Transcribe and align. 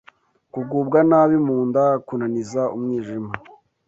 kugubwa 0.53 0.97
nabi 1.09 1.37
mu 1.45 1.57
nda, 1.67 1.85
kunaniza 2.05 2.61
umwijima, 2.75 3.31